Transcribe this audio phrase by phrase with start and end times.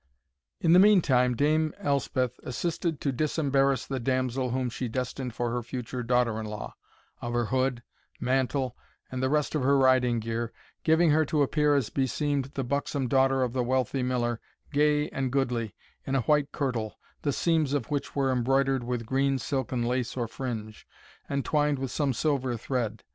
[0.61, 5.61] In the meantime Dame Elspeth assisted to disembarrass the damsel whom she destined for her
[5.61, 6.75] future daughter in law,
[7.21, 7.83] of her hood,
[8.19, 8.75] mantle,
[9.11, 10.51] and the rest of her riding gear,
[10.83, 14.39] giving her to appear as beseemed the buxom daughter of the wealthy Miller,
[14.73, 19.37] gay and goodly, in a white kirtle, the seams of which were embroidered with green
[19.37, 20.87] silken lace or fringe,
[21.29, 23.03] entwined with some silver thread.